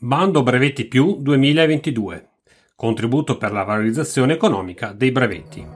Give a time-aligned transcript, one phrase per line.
[0.00, 2.28] Bando Brevetti Più 2022.
[2.76, 5.66] Contributo per la valorizzazione economica dei brevetti.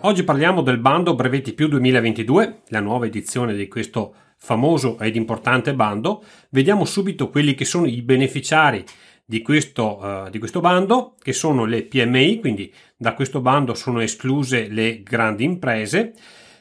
[0.00, 5.74] Oggi parliamo del bando Brevetti Più 2022, la nuova edizione di questo famoso ed importante
[5.74, 6.24] bando.
[6.48, 8.82] Vediamo subito quelli che sono i beneficiari
[9.24, 14.00] di questo, uh, di questo bando, che sono le PMI, quindi da questo bando sono
[14.00, 16.14] escluse le grandi imprese,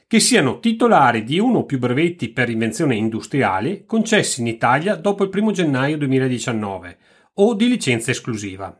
[0.07, 5.23] che siano titolari di uno o più brevetti per invenzione industriale concessi in Italia dopo
[5.23, 6.97] il 1 gennaio 2019
[7.35, 8.77] o di licenza esclusiva.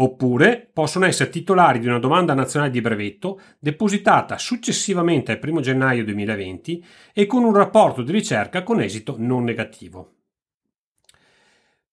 [0.00, 6.04] Oppure possono essere titolari di una domanda nazionale di brevetto depositata successivamente al 1 gennaio
[6.04, 10.17] 2020 e con un rapporto di ricerca con esito non negativo.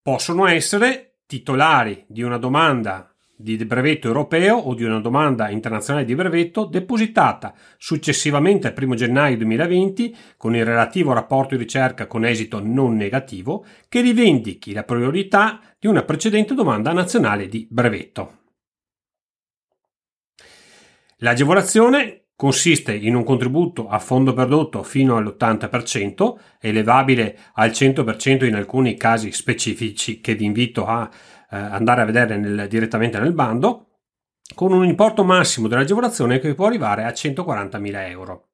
[0.05, 6.13] Possono essere titolari di una domanda di brevetto europeo o di una domanda internazionale di
[6.13, 12.60] brevetto depositata successivamente al 1 gennaio 2020 con il relativo rapporto di ricerca con esito
[12.63, 18.41] non negativo che rivendichi la priorità di una precedente domanda nazionale di brevetto.
[21.18, 28.98] L'agevolazione consiste in un contributo a fondo prodotto fino all'80%, elevabile al 100% in alcuni
[28.98, 31.10] casi specifici che vi invito a
[31.50, 33.88] eh, andare a vedere nel, direttamente nel bando,
[34.54, 38.50] con un importo massimo dell'agevolazione che può arrivare a 140.000 euro.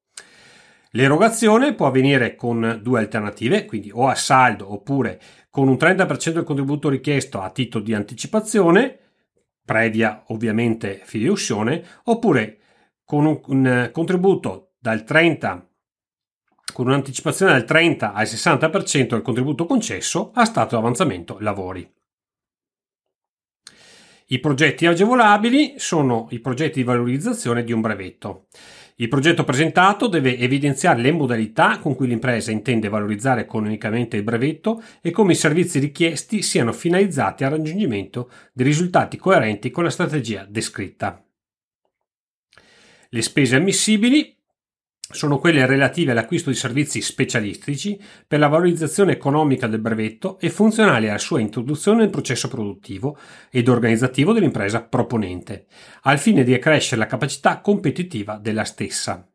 [0.94, 6.44] L'erogazione può avvenire con due alternative, quindi o a saldo oppure con un 30% del
[6.44, 8.98] contributo richiesto a titolo di anticipazione,
[9.64, 12.58] previa ovviamente fideiussione, oppure
[13.12, 15.68] con un, un eh, contributo dal 30
[16.72, 21.86] con un'anticipazione dal 30 al 60% del contributo concesso a stato di avanzamento lavori.
[24.28, 28.46] I progetti agevolabili sono i progetti di valorizzazione di un brevetto.
[28.94, 34.82] Il progetto presentato deve evidenziare le modalità con cui l'impresa intende valorizzare economicamente il brevetto
[35.02, 40.46] e come i servizi richiesti siano finalizzati al raggiungimento di risultati coerenti con la strategia
[40.48, 41.22] descritta.
[43.14, 44.34] Le spese ammissibili
[44.98, 51.10] sono quelle relative all'acquisto di servizi specialistici per la valorizzazione economica del brevetto e funzionali
[51.10, 53.18] alla sua introduzione nel processo produttivo
[53.50, 55.66] ed organizzativo dell'impresa proponente,
[56.04, 59.30] al fine di accrescere la capacità competitiva della stessa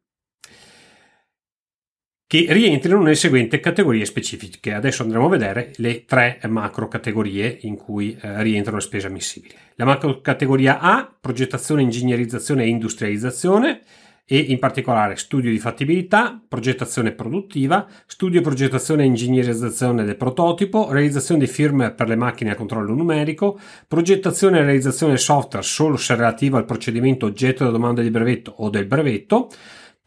[2.28, 4.74] che rientrino nelle seguenti categorie specifiche.
[4.74, 9.54] Adesso andremo a vedere le tre macro categorie in cui eh, rientrano le spese ammissibili.
[9.76, 13.82] La macro categoria A, progettazione, ingegnerizzazione e industrializzazione
[14.30, 21.46] e in particolare studio di fattibilità, progettazione produttiva, studio, progettazione e ingegnerizzazione del prototipo, realizzazione
[21.46, 23.58] di firmware per le macchine a controllo numerico,
[23.88, 28.70] progettazione e realizzazione software solo se relativo al procedimento oggetto della domanda di brevetto o
[28.70, 29.50] del brevetto,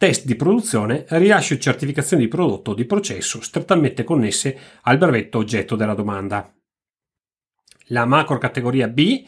[0.01, 5.37] test di produzione, rilascio e certificazione di prodotto o di processo strettamente connesse al brevetto
[5.37, 6.51] oggetto della domanda.
[7.89, 9.23] La macro categoria B,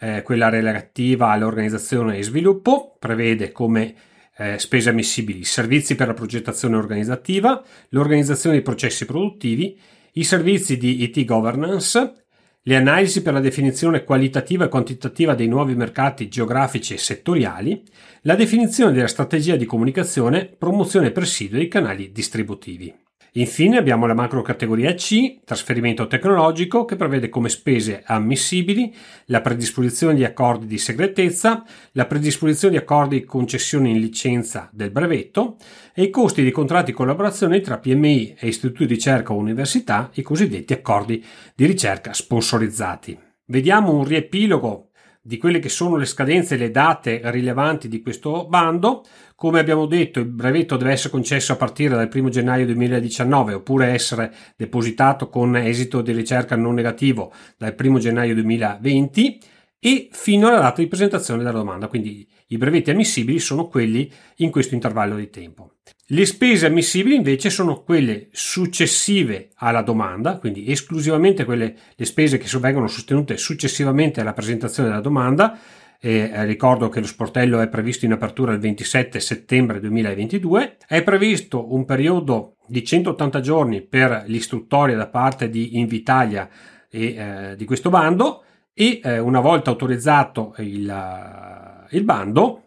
[0.00, 3.94] eh, quella relativa all'organizzazione e sviluppo, prevede come
[4.36, 9.80] eh, spese ammissibili servizi per la progettazione organizzativa, l'organizzazione dei processi produttivi,
[10.12, 12.23] i servizi di IT governance,
[12.66, 17.82] le analisi per la definizione qualitativa e quantitativa dei nuovi mercati geografici e settoriali,
[18.22, 23.03] la definizione della strategia di comunicazione, promozione e presidio dei canali distributivi.
[23.36, 28.94] Infine abbiamo la macro categoria C, trasferimento tecnologico, che prevede come spese ammissibili
[29.26, 34.92] la predisposizione di accordi di segretezza, la predisposizione di accordi di concessione in licenza del
[34.92, 35.56] brevetto
[35.92, 40.10] e i costi di contratti di collaborazione tra PMI e istituti di ricerca o università,
[40.14, 41.24] i cosiddetti accordi
[41.56, 43.18] di ricerca sponsorizzati.
[43.46, 44.90] Vediamo un riepilogo
[45.26, 49.02] di quelle che sono le scadenze e le date rilevanti di questo bando.
[49.34, 53.86] Come abbiamo detto, il brevetto deve essere concesso a partire dal 1 gennaio 2019 oppure
[53.86, 59.40] essere depositato con esito di ricerca non negativo dal 1 gennaio 2020
[59.86, 61.88] e fino alla data di presentazione della domanda.
[61.88, 65.72] Quindi i brevetti ammissibili sono quelli in questo intervallo di tempo.
[66.06, 72.58] Le spese ammissibili invece sono quelle successive alla domanda, quindi esclusivamente quelle le spese che
[72.58, 75.58] vengono sostenute successivamente alla presentazione della domanda.
[76.00, 80.78] E, eh, ricordo che lo sportello è previsto in apertura il 27 settembre 2022.
[80.86, 86.48] È previsto un periodo di 180 giorni per l'istruttoria da parte di Invitalia
[86.88, 88.43] e eh, di questo bando
[88.74, 92.64] e eh, una volta autorizzato il, il bando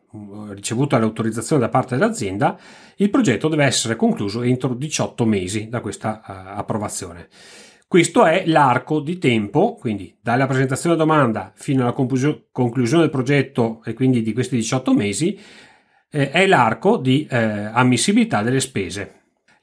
[0.50, 2.58] ricevuta l'autorizzazione da parte dell'azienda,
[2.98, 7.28] il progetto deve essere concluso entro 18 mesi da questa uh, approvazione.
[7.88, 13.82] Questo è l'arco di tempo, quindi dalla presentazione della domanda fino alla conclusione del progetto
[13.86, 15.40] e quindi di questi 18 mesi,
[16.10, 19.17] eh, è l'arco di eh, ammissibilità delle spese.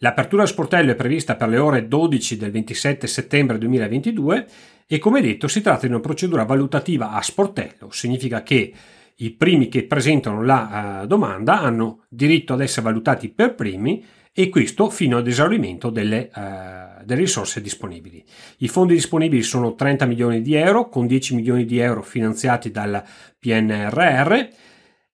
[0.05, 4.47] L'apertura del sportello è prevista per le ore 12 del 27 settembre 2022
[4.87, 8.71] e come detto si tratta di una procedura valutativa a sportello, significa che
[9.15, 14.51] i primi che presentano la uh, domanda hanno diritto ad essere valutati per primi e
[14.51, 18.23] questo fino ad esaurimento delle, uh, delle, risorse disponibili.
[18.59, 23.03] I fondi disponibili sono 30 milioni di euro con 10 milioni di euro finanziati dal
[23.39, 24.49] PNRR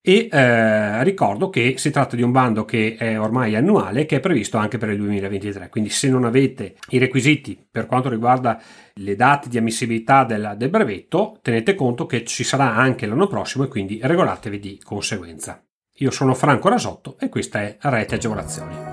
[0.02, 4.20] e eh, ricordo che si tratta di un bando che è ormai annuale che è
[4.20, 8.61] previsto anche per il 2023 quindi se non avete i requisiti per quanto riguarda
[8.94, 13.64] le date di ammissibilità del, del brevetto tenete conto che ci sarà anche l'anno prossimo
[13.64, 15.62] e quindi regolatevi di conseguenza.
[15.97, 18.90] Io sono Franco Rasotto e questa è Rete Agevolazioni